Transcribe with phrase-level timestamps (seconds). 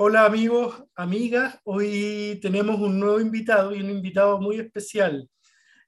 [0.00, 1.58] Hola amigos, amigas.
[1.64, 5.28] Hoy tenemos un nuevo invitado y un invitado muy especial.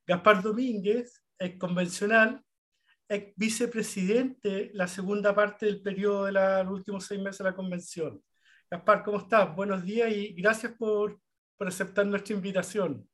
[0.05, 2.43] Gaspar Domínguez, ex convencional,
[3.09, 8.21] ex vicepresidente la segunda parte del periodo de los últimos seis meses de la convención.
[8.69, 9.55] Gaspar, ¿cómo estás?
[9.55, 11.21] Buenos días y gracias por,
[11.57, 13.09] por aceptar nuestra invitación.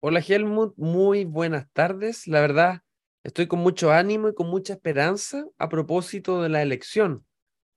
[0.00, 2.26] Hola Helmut, muy buenas tardes.
[2.26, 2.80] La verdad,
[3.22, 7.24] estoy con mucho ánimo y con mucha esperanza a propósito de la elección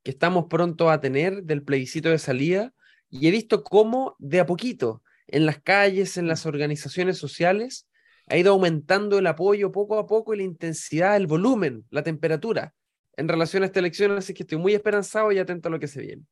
[0.03, 2.73] que estamos pronto a tener del plebiscito de salida
[3.09, 7.87] y he visto cómo de a poquito en las calles, en las organizaciones sociales,
[8.27, 12.73] ha ido aumentando el apoyo poco a poco y la intensidad, el volumen, la temperatura
[13.17, 15.87] en relación a esta elección, así que estoy muy esperanzado y atento a lo que
[15.87, 16.23] se viene.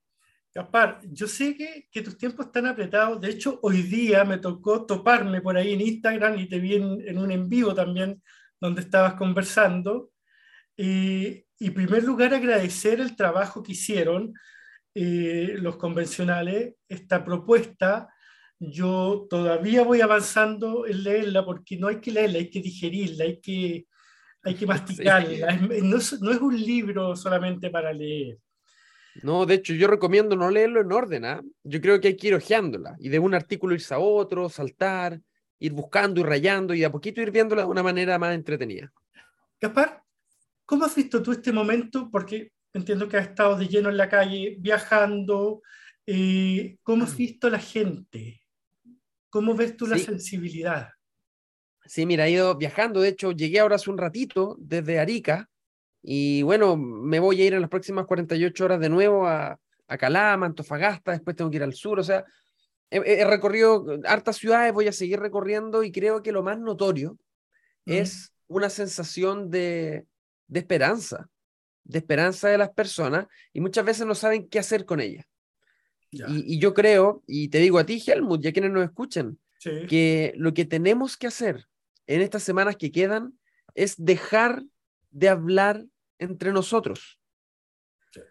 [0.53, 4.85] Gaspar, yo sé que, que tus tiempos están apretados, de hecho hoy día me tocó
[4.85, 8.21] toparme por ahí en Instagram y te vi en, un en vivo también
[8.59, 10.11] donde estabas conversando.
[10.75, 14.33] Y, y en primer lugar, agradecer el trabajo que hicieron
[14.95, 16.75] eh, los convencionales.
[16.87, 18.07] Esta propuesta,
[18.57, 23.41] yo todavía voy avanzando en leerla porque no hay que leerla, hay que digerirla, hay
[23.41, 23.85] que,
[24.43, 25.57] hay que masticarla.
[25.57, 28.37] No, es, no, es, un libro solamente para leer.
[29.21, 31.25] No, de hecho, yo recomiendo no leerlo en orden.
[31.25, 31.41] ¿ah?
[31.63, 35.19] Yo creo que hay que ir hojeándola y de un artículo irse a otro, saltar,
[35.59, 38.93] ir buscando y rayando y a poquito ir viéndola de una manera más entretenida.
[39.59, 40.03] Gaspar,
[40.69, 42.11] ¿Cómo has visto tú este momento?
[42.11, 45.63] Porque entiendo que has estado de lleno en la calle, viajando.
[46.05, 47.17] Eh, ¿Cómo has mm.
[47.17, 48.43] visto la gente?
[49.31, 50.89] ¿Cómo ves tú la sensibilidad?
[51.87, 53.01] Sí, mira, he ido viajando.
[53.01, 55.49] De hecho, llegué ahora hace un ratito desde Arica
[56.03, 59.97] y bueno, me voy a ir en las próximas 48 horas de nuevo a, a
[59.97, 61.99] Calama, Antofagasta, después tengo que ir al sur.
[61.99, 62.23] O sea,
[62.91, 67.17] he, recorrido hartas ciudades, voy a seguir recorriendo y creo que lo más notorio
[67.87, 70.05] es una sensación de,
[70.49, 71.29] de esperanza,
[71.83, 75.25] de esperanza de las personas y muchas veces no saben qué hacer con ella.
[76.11, 80.33] Y, yo creo, y te digo a ti, Helmut, y a quienes nos escuchan, que
[80.35, 81.67] lo que tenemos que hacer
[82.07, 83.37] en estas semanas que quedan
[83.75, 84.63] es dejar
[85.11, 85.85] de hablar
[86.17, 87.19] entre nosotros.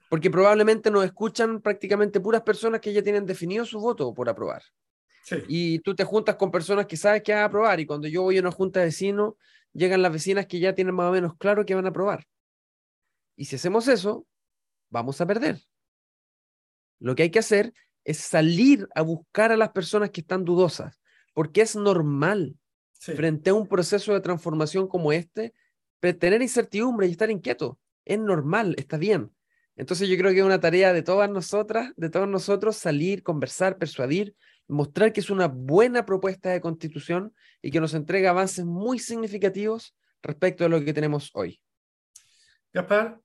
[0.08, 4.62] Porque probablemente nos escuchan prácticamente puras personas que ya tienen definido su voto por aprobar.
[5.46, 7.78] Y tú te juntas con personas que sabes que van a aprobar.
[7.78, 9.34] Y cuando yo voy a una junta de vecinos,
[9.78, 12.26] llegan las vecinas que ya tienen más o menos claro que van a aprobar.
[13.36, 14.26] Y si hacemos eso,
[14.90, 15.60] vamos a perder.
[16.98, 17.72] Lo que hay que hacer
[18.04, 21.00] es salir a buscar a las personas que están dudosas,
[21.34, 22.56] porque es normal
[22.92, 25.54] frente a un proceso de transformación como este,
[26.00, 27.78] tener incertidumbre y estar inquieto.
[28.04, 29.30] Es normal, está bien.
[29.76, 33.78] Entonces yo creo que es una tarea de todas nosotras, de todos nosotros, salir, conversar,
[33.78, 34.34] persuadir,
[34.68, 39.96] mostrar que es una buena propuesta de constitución y que nos entrega avances muy significativos
[40.22, 41.60] respecto a lo que tenemos hoy.
[42.72, 43.18] Gaspar,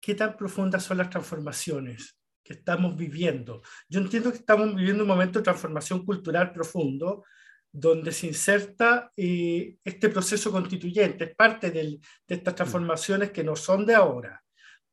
[0.00, 3.62] ¿qué tan profundas son las transformaciones que estamos viviendo?
[3.88, 7.24] Yo entiendo que estamos viviendo un momento de transformación cultural profundo,
[7.72, 13.86] donde se inserta eh, este proceso constituyente, es parte de estas transformaciones que no son
[13.86, 14.42] de ahora.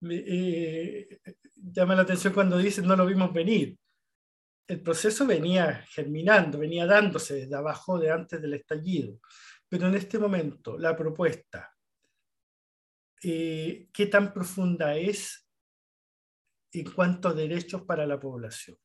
[0.07, 1.19] Eh,
[1.55, 3.75] llama la atención cuando dicen no lo vimos venir
[4.67, 9.19] el proceso venía germinando, venía dándose desde abajo de antes del estallido.
[9.69, 11.73] Pero en este momento, la propuesta,
[13.23, 15.47] eh, ¿qué tan profunda es
[16.73, 18.77] en cuanto a derechos para la población?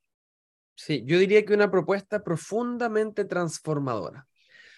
[0.74, 4.26] Sí, yo diría que una propuesta profundamente transformadora.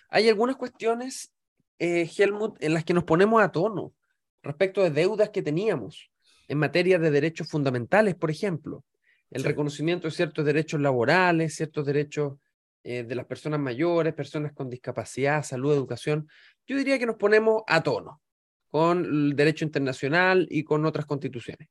[0.09, 1.33] Hay algunas cuestiones,
[1.79, 3.95] eh, Helmut, en las que nos ponemos a tono
[4.43, 6.11] respecto de deudas que teníamos
[6.49, 8.85] en materia de derechos fundamentales, por ejemplo
[9.35, 12.39] el reconocimiento de ciertos derechos laborales, ciertos derechos
[12.85, 16.29] eh, de las personas mayores, personas con discapacidad, salud, educación.
[16.69, 18.23] Yo diría que nos ponemos a tono
[18.69, 21.69] con el derecho internacional y con otras constituciones.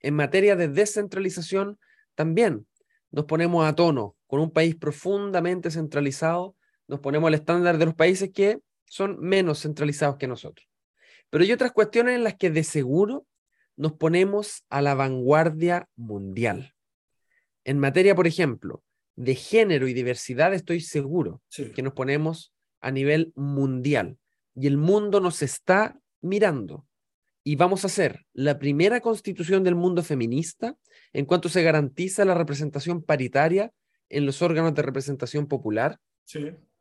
[0.00, 1.78] En materia de descentralización,
[2.16, 2.66] también
[3.12, 6.56] nos ponemos a tono con un país profundamente centralizado,
[6.88, 10.68] nos ponemos al estándar de los países que son menos centralizados que nosotros.
[11.30, 13.26] Pero hay otras cuestiones en las que de seguro
[13.76, 16.75] nos ponemos a la vanguardia mundial.
[17.66, 18.84] En materia, por ejemplo,
[19.16, 21.42] de género y diversidad, estoy seguro
[21.74, 24.18] que nos ponemos a nivel mundial
[24.54, 26.86] y el mundo nos está mirando.
[27.42, 30.76] Y vamos a hacer la primera constitución del mundo feminista
[31.12, 33.72] en cuanto se garantiza la representación paritaria
[34.10, 35.98] en los órganos de representación popular,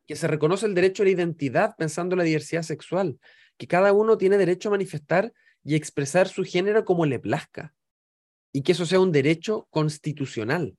[0.06, 3.18] que se reconoce el derecho a la identidad pensando en la diversidad sexual,
[3.58, 5.34] que cada uno tiene derecho a manifestar
[5.64, 7.74] y expresar su género como le plazca
[8.56, 10.78] y que eso sea un derecho constitucional,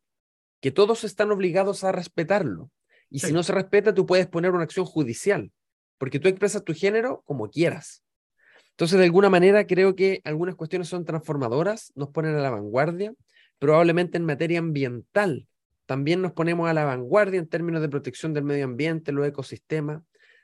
[0.62, 2.70] que todos están obligados a respetarlo.
[3.10, 5.52] Y si no se respeta, tú puedes poner una acción judicial,
[5.98, 8.02] porque tú expresas tu género como quieras.
[8.70, 13.12] Entonces, de alguna manera, creo que algunas cuestiones son transformadoras, nos ponen a la vanguardia,
[13.58, 15.46] probablemente en materia ambiental.
[15.84, 20.00] También nos ponemos a la vanguardia en términos de protección del medio ambiente, los ecosistemas,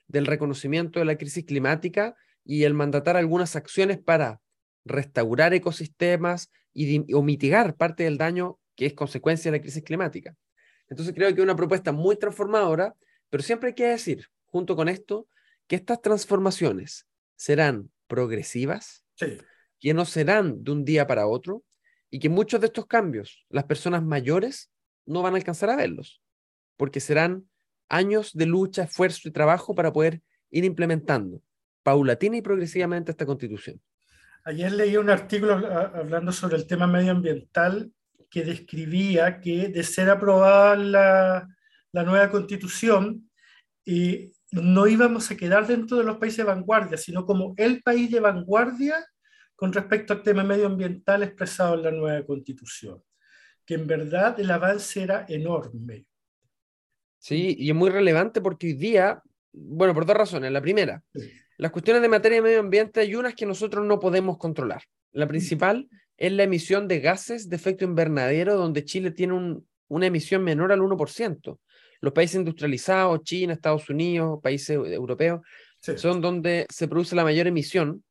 [0.07, 2.15] del reconocimiento de la crisis climática
[2.45, 4.43] y el mandatar algunas acciones para
[4.85, 10.35] restaurar ecosistemas y, o mitigar parte del daño que es consecuencia de la crisis climática.
[10.89, 12.95] Entonces creo que es una propuesta muy transformadora,
[13.31, 15.29] pero siempre hay que decir, junto con esto,
[15.67, 17.07] que estas transformaciones
[17.37, 19.05] serán progresivas,
[19.79, 21.65] que no serán de un día para otro
[22.11, 24.71] y que muchos de estos cambios las personas mayores
[25.07, 26.23] no van a alcanzar a verlos,
[26.77, 27.49] porque serán
[27.89, 31.43] años de lucha, esfuerzo y trabajo para poder ir implementando
[31.83, 33.81] paulatina y progresivamente esta constitución.
[34.45, 37.93] Ayer leí un artículo hablando sobre el tema medioambiental
[38.29, 41.49] que describía que de ser aprobada la,
[41.93, 43.31] la nueva constitución,
[43.85, 48.11] y no íbamos a quedar dentro de los países de vanguardia, sino como el país
[48.11, 49.07] de vanguardia
[49.55, 53.03] con respecto al tema medioambiental expresado en la nueva constitución,
[53.65, 56.07] que en verdad el avance era enorme.
[57.19, 59.23] Sí, y es muy relevante porque hoy día,
[59.53, 60.51] bueno, por dos razones.
[60.51, 61.05] La primera,
[61.59, 64.83] las cuestiones de materia de medio ambiente hay unas que nosotros no podemos controlar.
[65.13, 70.43] La principal es la emisión de gases de efecto invernadero, donde Chile tiene una emisión
[70.43, 71.59] menor al 1%.
[72.01, 75.41] Los países industrializados, China, Estados Unidos, países europeos,
[75.97, 78.03] son donde se produce la mayor emisión.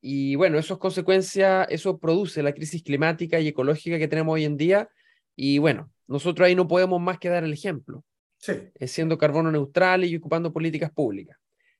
[0.00, 4.44] Y bueno, eso es consecuencia, eso produce la crisis climática y ecológica que tenemos hoy
[4.44, 4.88] en día.
[5.34, 8.04] Y bueno, nosotros ahí no podemos más que dar el ejemplo,
[8.36, 8.52] sí.
[8.74, 11.38] Eh, siendo carbono neutral y ocupando políticas públicas.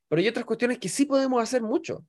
[0.08, 2.04] Pero hay otras cuestiones que sí podemos hacer mucho,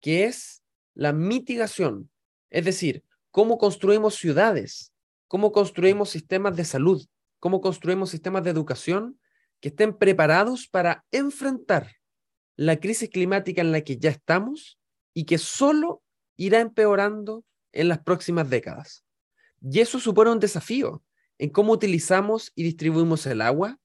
[0.00, 0.62] que es
[0.94, 2.10] la mitigación,
[2.50, 4.92] es decir, cómo construimos ciudades,
[5.28, 7.06] cómo construimos sistemas de salud,
[7.38, 9.20] cómo construimos sistemas de educación
[9.60, 11.96] que estén preparados para enfrentar
[12.56, 14.78] la crisis climática en la que ya estamos
[15.14, 16.02] y que solo
[16.36, 19.04] irá empeorando en las próximas décadas.
[19.60, 21.02] Y eso supone un desafío
[21.38, 23.78] en cómo utilizamos y distribuimos el agua,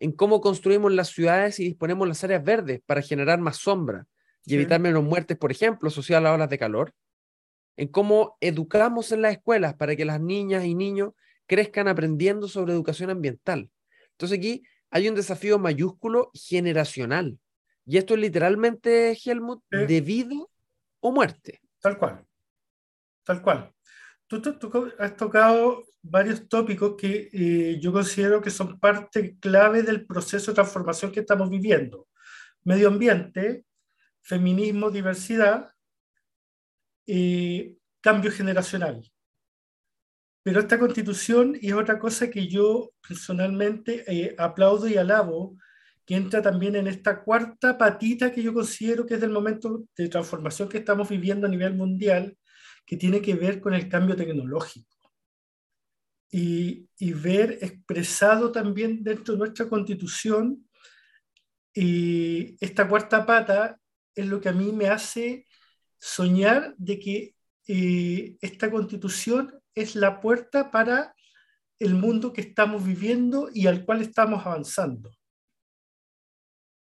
[0.00, 4.06] en cómo construimos las ciudades y disponemos las áreas verdes para generar más sombra
[4.44, 6.92] y evitar menos muertes, por ejemplo, asociadas a las olas de calor,
[7.76, 11.12] en cómo educamos en las escuelas para que las niñas y niños
[11.46, 13.70] crezcan aprendiendo sobre educación ambiental.
[14.12, 17.38] Entonces aquí hay un desafío mayúsculo generacional.
[17.86, 20.36] Y esto es literalmente, Helmut, de vida
[21.00, 21.60] o muerte.
[21.80, 22.24] Tal cual.
[23.24, 23.74] Tal cual.
[24.26, 24.42] Tú,
[24.98, 30.56] has tocado varios tópicos que eh, yo considero que son parte clave del proceso de
[30.56, 32.08] transformación que estamos viviendo.
[32.64, 33.64] Medio ambiente,
[34.22, 35.70] feminismo, diversidad,
[37.06, 39.02] eh, cambio generacional.
[40.42, 45.56] Pero esta constitución es otra cosa que yo personalmente eh, aplaudo y alabo,
[46.04, 50.08] que entra también en esta cuarta patita que yo considero que es del momento de
[50.08, 52.36] transformación que estamos viviendo a nivel mundial,
[52.86, 54.94] que tiene que ver con el cambio tecnológico.
[56.30, 60.66] Y, y ver expresado también dentro de nuestra constitución
[61.74, 63.80] y esta cuarta pata
[64.14, 65.46] es lo que a mí me hace
[65.98, 67.34] soñar de que
[67.66, 71.14] eh, esta constitución es la puerta para
[71.80, 75.10] el mundo que estamos viviendo y al cual estamos avanzando.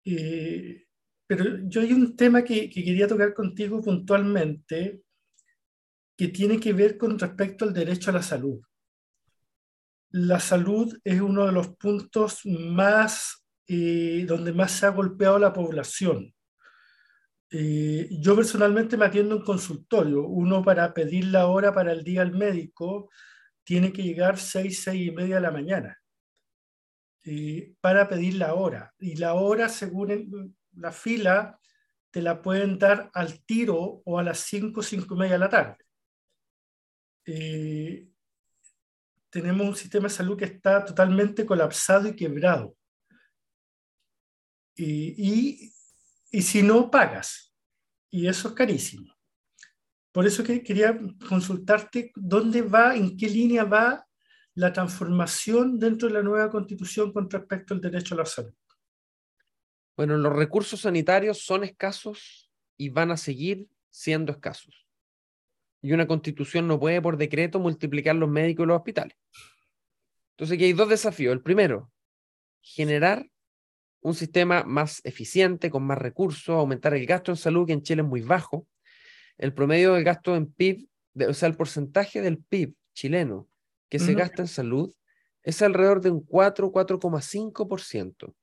[0.05, 0.85] Eh,
[1.27, 5.03] pero yo hay un tema que, quería tocar contigo puntualmente
[6.23, 8.61] que tiene que ver con respecto al derecho a la salud.
[10.11, 15.53] La salud es uno de los puntos más eh, donde más se ha golpeado la
[15.53, 16.33] población.
[17.51, 20.25] Eh, yo personalmente me atiendo en consultorio.
[20.25, 23.11] Uno para pedir la hora para el día al médico
[23.65, 26.01] tiene que llegar seis, seis y media de la mañana
[27.25, 28.95] eh, para pedir la hora.
[29.01, 31.59] Y la hora, según la fila,
[32.13, 35.49] te la pueden dar al tiro o a las cinco, cinco y media de la
[35.49, 35.82] tarde.
[37.27, 38.09] Eh,
[39.31, 42.77] tenemos un sistema de salud que está totalmente colapsado y quebrado.
[44.75, 45.71] y
[46.43, 47.55] si no, pagas.
[48.11, 49.13] Y eso es carísimo.
[50.13, 54.07] Por eso que quería consultarte dónde va, en qué línea va
[54.55, 58.55] la transformación dentro de la nueva constitución con respecto al derecho a la salud.
[59.97, 64.82] Bueno, los recursos sanitarios son escasos y van a seguir siendo escasos.
[65.83, 69.17] Y una constitución no puede por decreto multiplicar los médicos y los hospitales.
[70.33, 71.33] Entonces aquí hay dos desafíos.
[71.33, 71.93] El primero,
[72.61, 73.29] generar
[74.01, 78.03] un sistema más eficiente, con más recursos, aumentar el gasto en salud, que en Chile
[78.03, 78.67] es muy bajo.
[79.39, 80.89] El promedio del gasto en PIB,
[81.29, 83.49] o sea, el porcentaje del PIB chileno
[83.89, 84.95] que se gasta en salud
[85.43, 88.35] es alrededor de un 4, 4,5%.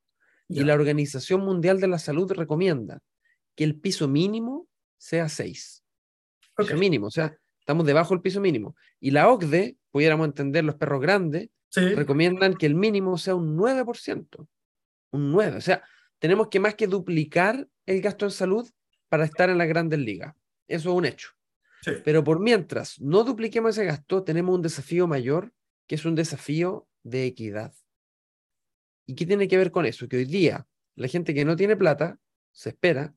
[0.47, 3.01] Y la Organización Mundial de la Salud recomienda
[3.55, 4.67] que el piso mínimo
[4.97, 5.78] sea 6.
[6.67, 8.75] Piso mínimo, o sea, estamos debajo del piso mínimo.
[8.99, 13.55] Y la OCDE pudiéramos entender los perros grandes, Sí, recomiendan que el mínimo sea un
[13.55, 14.47] 9%.
[15.11, 15.55] Un 9%.
[15.57, 15.83] O sea,
[16.17, 18.67] tenemos que más que duplicar el gasto en salud
[19.07, 20.35] para estar en las grandes ligas.
[20.67, 21.29] Eso es un hecho.
[21.81, 25.53] sí, Pero por mientras no dupliquemos ese gasto, tenemos un desafío mayor,
[25.87, 27.73] que es un desafío de equidad.
[29.05, 30.07] ¿Y qué tiene que ver con eso?
[30.07, 32.19] Que hoy día la gente que no tiene plata
[32.51, 33.13] se espera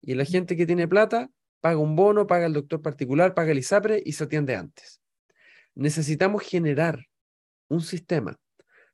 [0.00, 3.58] y la gente que tiene plata paga un bono, paga el doctor particular, paga el
[3.58, 5.00] ISAPRE y se atiende antes.
[5.74, 7.06] Necesitamos generar
[7.68, 8.38] un sistema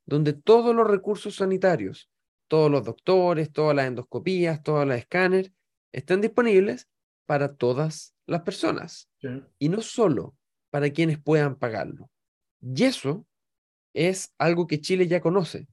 [0.05, 2.09] donde todos los recursos sanitarios,
[2.47, 5.51] todos los doctores, todas las endoscopías, todas las escáneres,
[5.91, 6.87] estén disponibles
[7.25, 9.29] para todas las personas sí.
[9.57, 10.35] y no solo
[10.69, 12.09] para quienes puedan pagarlo.
[12.61, 13.25] Y eso
[13.93, 15.67] es algo que Chile ya conoce,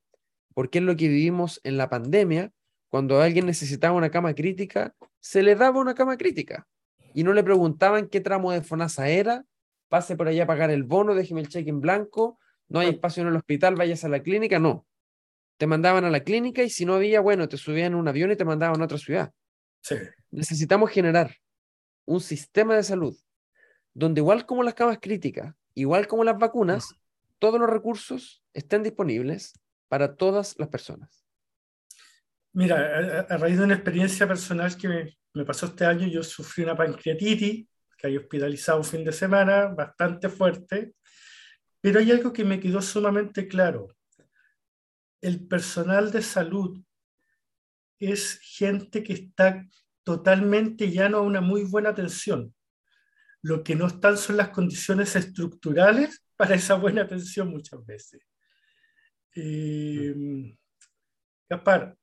[0.54, 2.52] porque es lo que vivimos en la pandemia,
[2.88, 6.66] cuando alguien necesitaba una cama crítica, se le daba una cama crítica
[7.14, 9.44] y no le preguntaban qué tramo de FONASA era,
[9.88, 12.38] pase por allá a pagar el bono, déjeme el cheque en blanco,
[12.68, 14.86] no hay espacio en el hospital, vayas a la clínica, no.
[15.58, 18.30] Te mandaban a la clínica y si no había, bueno, te subían en un avión
[18.30, 19.32] y te mandaban a otra ciudad.
[19.80, 19.96] sí.
[20.30, 21.36] Necesitamos generar
[22.06, 23.14] un sistema de salud
[23.92, 26.94] donde igual como las camas críticas, igual como las vacunas,
[27.38, 29.52] todos los recursos estén disponibles
[29.88, 31.26] para todas las personas.
[32.54, 36.22] Mira, a, a raíz de una experiencia personal que me, me pasó este año, yo
[36.22, 40.94] sufrí una pancreatitis, que hay hospitalizado un fin de semana, bastante fuerte,
[41.80, 43.88] pero hay algo que me quedó sumamente claro.
[45.20, 46.82] El personal de salud
[47.98, 49.64] es gente que está
[50.02, 52.54] totalmente llano a una muy buena atención.
[53.42, 58.22] Lo que no están son las condiciones estructurales para esa buena atención muchas veces.
[59.34, 60.14] Eh,
[61.48, 61.96] Gaspar,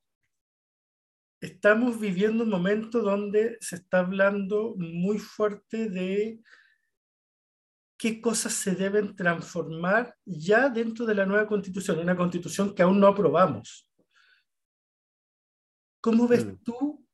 [1.42, 6.42] estamos viviendo un momento donde se está hablando muy fuerte de
[7.98, 13.00] qué cosas se deben transformar ya dentro de la nueva constitución, una constitución que aún
[13.00, 13.90] no aprobamos.
[16.02, 16.56] ¿Cómo ves Mm.
[16.64, 17.06] tú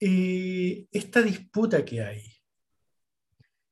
[0.00, 2.22] eh, esta disputa que hay?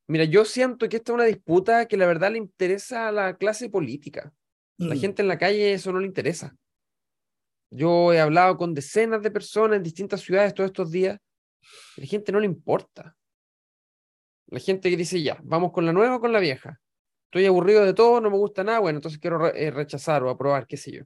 [0.09, 3.37] Mira, yo siento que esta es una disputa que la verdad le interesa a la
[3.37, 4.33] clase política.
[4.79, 6.57] La Mm, gente en la calle eso no le interesa.
[7.71, 11.19] Yo he hablado con decenas de personas en distintas ciudades todos estos días.
[11.97, 13.17] la gente no le importa.
[14.49, 16.81] La gente que dice, ya, vamos con la nueva o con la vieja.
[17.25, 20.31] Estoy aburrido de todo, no me gusta nada, bueno, entonces quiero re- eh, rechazar o
[20.31, 21.03] aprobar, qué sé yo.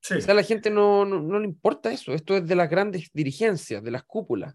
[0.00, 2.12] sí, O sea, a la gente no, no, no le importa eso.
[2.12, 4.54] Esto es de las grandes dirigencias, de las cúpulas.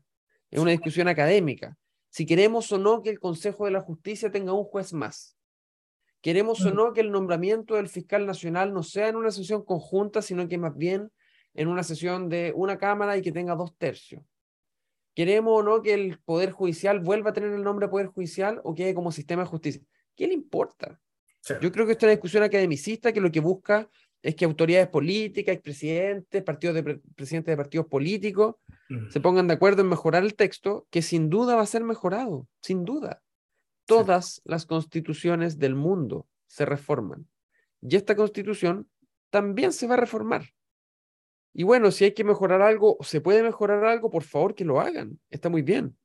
[0.52, 1.76] Es una discusión académica.
[2.10, 5.36] Si queremos o no que el Consejo de la Justicia tenga un juez más.
[6.22, 10.22] Queremos o no que el nombramiento del fiscal nacional no sea en una sesión conjunta,
[10.22, 11.10] sino que más bien
[11.54, 14.24] en una sesión de una Cámara y que tenga dos tercios.
[15.14, 18.74] Queremos o no que el Poder Judicial vuelva a tener el nombre Poder Judicial o
[18.74, 19.82] quede como sistema de justicia.
[20.16, 21.00] ¿Qué le importa?
[21.42, 21.54] sí.
[21.62, 23.90] Yo creo que esta es una discusión academicista que lo que busca
[24.22, 28.56] es que autoridades políticas, expresidentes, partidos de pre- presidentes de partidos políticos
[28.90, 31.82] Mm, se pongan de acuerdo en mejorar el texto, que sin duda va a ser
[31.82, 33.24] mejorado, sin duda.
[33.86, 37.26] Todas las constituciones del mundo se reforman.
[37.82, 38.90] Y esta constitución
[39.30, 40.44] también se va a reformar.
[41.54, 44.80] Y bueno, si hay que mejorar algo, se puede mejorar algo, por favor que lo
[44.80, 45.20] hagan.
[45.30, 45.98] Está muy bien.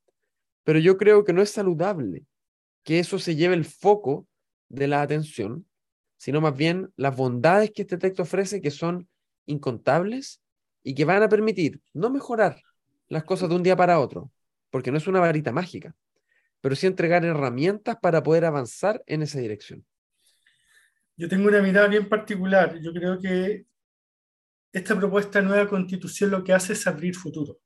[0.65, 2.25] Pero yo creo que no es saludable
[2.83, 4.27] que eso se lleve el foco
[4.69, 5.67] de la atención,
[6.17, 9.09] sino más bien las bondades que este texto ofrece, que son
[9.45, 10.43] incontables
[10.83, 12.61] y que van a permitir no mejorar
[13.09, 14.31] las cosas de un día para otro,
[14.71, 15.95] porque no es una varita mágica,
[16.61, 19.85] pero sí entregar herramientas para poder avanzar en esa dirección.
[21.17, 22.79] Yo tengo una mirada bien particular.
[22.81, 23.67] Yo creo que
[24.77, 27.61] esta propuesta nueva constitución lo que hace es abrir futuro.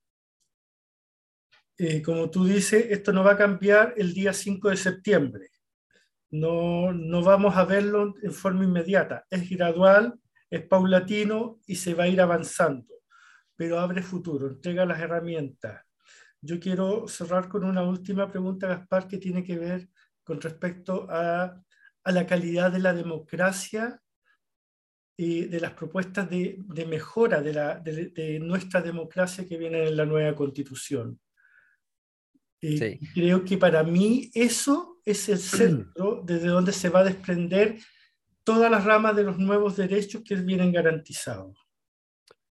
[1.76, 5.50] Eh, como tú dices, esto no va a cambiar el día 5 de septiembre.
[6.30, 9.26] No, no vamos a verlo en forma inmediata.
[9.28, 12.94] Es gradual, es paulatino y se va a ir avanzando,
[13.56, 15.84] pero abre futuro, entrega las herramientas.
[16.40, 19.88] Yo quiero cerrar con una última pregunta, Gaspar, que tiene que ver
[20.22, 21.60] con respecto a
[22.04, 24.00] la calidad de la democracia
[25.16, 29.86] y de las propuestas de, de mejora de, la, de, de, nuestra democracia que vienen
[29.88, 31.20] en la nueva constitución.
[32.60, 33.00] Y Sí.
[33.14, 37.78] Creo que para mí eso es el centro desde donde se va a desprender
[38.44, 41.56] todas las ramas de los nuevos derechos que vienen garantizados.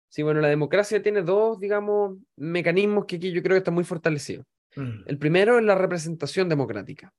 [0.08, 3.84] Sí, bueno, la democracia tiene dos, digamos, mecanismos que aquí yo creo que están muy
[3.84, 4.46] fortalecidos.
[4.76, 7.14] Mm, El primero es la representación democrática.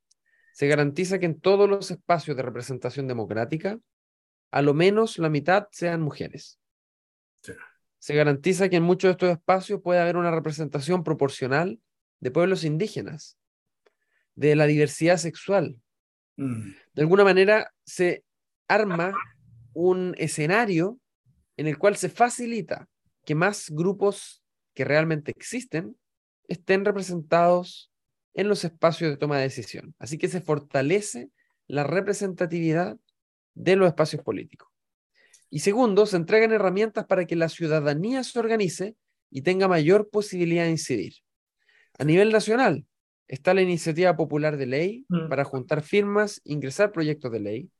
[0.52, 3.78] Se garantiza que en todos los espacios de representación democrática,
[4.50, 6.58] a lo menos la mitad sean mujeres.
[7.42, 7.52] Sí.
[7.98, 11.80] Se garantiza que en muchos de estos espacios puede haber una representación proporcional
[12.20, 13.38] de pueblos indígenas,
[14.34, 15.80] de la diversidad sexual,
[16.40, 16.72] Mm.
[16.94, 18.24] De alguna manera se
[18.66, 19.12] arma
[19.74, 20.98] un escenario
[21.58, 22.88] en el cual se facilita
[23.26, 24.42] que más grupos
[24.74, 25.96] que realmente existen
[26.48, 27.92] estén representados
[28.32, 29.94] en los espacios de toma de decisión.
[29.98, 31.30] Así que se fortalece
[31.66, 32.98] la representatividad
[33.54, 34.68] de los espacios políticos.
[35.50, 38.96] Y segundo, se entregan herramientas para que la ciudadanía se organice
[39.30, 41.14] y tenga mayor posibilidad de incidir.
[41.98, 42.86] A nivel nacional,
[43.26, 45.28] está la iniciativa popular de ley mm.
[45.28, 47.70] para juntar firmas, ingresar proyectos de ley,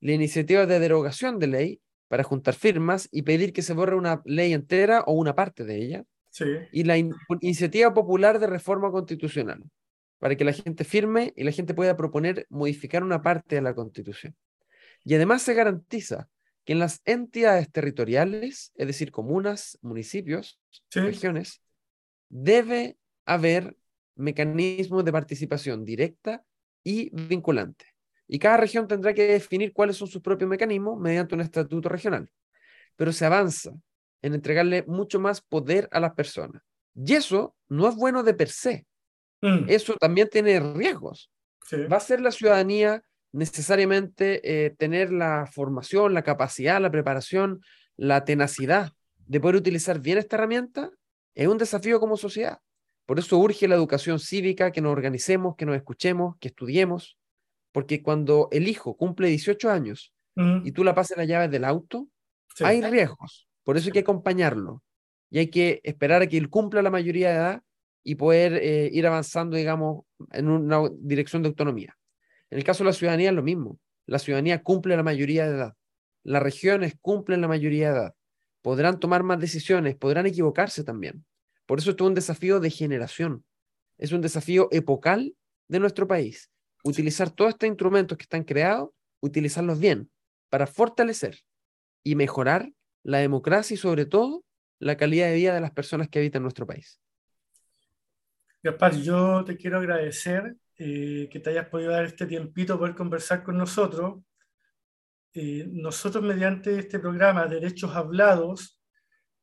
[0.00, 4.22] la iniciativa de derogación de ley para juntar firmas y pedir que se borre una
[4.24, 6.04] ley entera o una parte de ella,
[6.70, 6.98] y la
[7.40, 9.62] iniciativa popular de reforma constitucional
[10.18, 13.74] para que la gente firme y la gente pueda proponer modificar una parte de la
[13.74, 14.34] constitución.
[15.06, 16.28] Y además se garantiza
[16.64, 20.60] que en las entidades territoriales, es decir, comunas, municipios,
[20.90, 21.62] regiones,
[22.28, 23.76] debe haber
[24.16, 26.44] mecanismos de participación directa
[26.82, 27.86] y vinculante.
[28.26, 32.28] Y cada región tendrá que definir cuáles son sus propios mecanismos mediante un estatuto regional.
[32.96, 33.70] Pero se avanza
[34.22, 36.62] en entregarle mucho más poder a las personas.
[36.96, 38.86] Y eso no es bueno de per se.
[39.40, 39.66] Mm.
[39.68, 41.30] Eso también tiene riesgos.
[41.72, 47.60] Va a ser la ciudadanía necesariamente eh, tener la formación, la capacidad, la preparación,
[47.96, 48.92] la tenacidad
[49.26, 50.90] de poder utilizar bien esta herramienta,
[51.34, 52.60] es un desafío como sociedad.
[53.06, 57.18] Por eso urge la educación cívica, que nos organicemos, que nos escuchemos, que estudiemos,
[57.72, 60.12] porque cuando el hijo cumple 18 años
[60.64, 62.08] y tú la pasas las llaves del auto,
[62.60, 63.48] hay riesgos.
[63.64, 64.82] Por eso hay que acompañarlo
[65.30, 67.62] y hay que esperar a que él cumpla la mayoría de edad
[68.02, 71.96] y poder eh, ir avanzando, digamos, en una dirección de autonomía.
[72.50, 73.78] En el caso de la ciudadanía es lo mismo.
[74.06, 75.74] La ciudadanía cumple la mayoría de edad.
[76.22, 78.14] Las regiones cumplen la mayoría de edad.
[78.62, 81.24] Podrán tomar más decisiones, podrán equivocarse también.
[81.66, 83.44] Por eso esto es un desafío de generación.
[83.98, 85.34] Es un desafío epocal
[85.68, 86.50] de nuestro país.
[86.84, 90.10] Utilizar todos estos instrumentos que están creados, utilizarlos bien
[90.48, 91.40] para fortalecer
[92.04, 92.72] y mejorar
[93.02, 94.44] la democracia y sobre todo
[94.78, 97.00] la calidad de vida de las personas que habitan nuestro país.
[98.62, 103.42] Gaspar, yo te quiero agradecer eh, que te hayas podido dar este tiempito poder conversar
[103.42, 104.22] con nosotros.
[105.32, 108.82] Eh, nosotros mediante este programa Derechos Hablados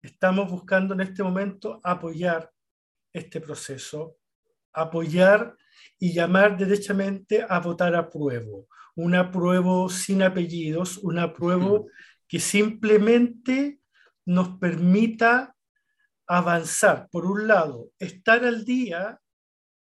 [0.02, 2.52] estamos buscando en este momento apoyar
[3.12, 4.18] este proceso,
[4.74, 5.56] apoyar
[5.98, 8.66] y llamar derechamente a votar a prueba.
[8.96, 11.88] Un apruebo sin apellidos, un apruebo
[12.28, 13.80] que simplemente
[14.26, 15.56] nos permita
[16.28, 17.08] avanzar.
[17.12, 19.20] Por un lado, estar al día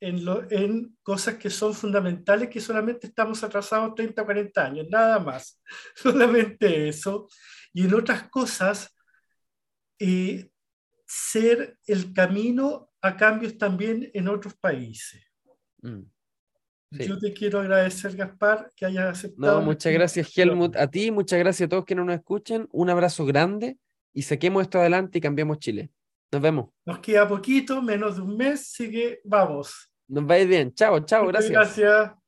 [0.05, 5.19] en, en, cosas que son fundamentales, que solamente estamos atrasados 30 o 40 años, nada
[5.19, 5.61] más,
[5.95, 7.27] solamente eso.
[7.73, 8.95] Y en otras cosas,
[9.99, 10.49] eh,
[11.05, 15.23] ser el camino a cambios también en otros países.
[15.81, 16.01] Mm.
[16.91, 19.59] Yo te quiero agradecer, Gaspar, que hayas aceptado.
[19.59, 22.67] No, muchas gracias, Helmut, a ti, muchas gracias a todos que no nos escuchen.
[22.71, 23.77] Un abrazo grande
[24.13, 25.91] y saquemos esto adelante y cambiemos Chile.
[26.31, 26.69] Nos vemos.
[26.85, 29.91] Nos queda poquito, menos de un mes, así que vamos.
[30.07, 30.73] Nos va a ir bien.
[30.73, 31.51] Chao, chao, gracias.
[31.51, 32.24] Gracias.